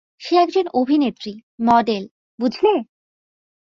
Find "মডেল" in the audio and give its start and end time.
1.61-2.03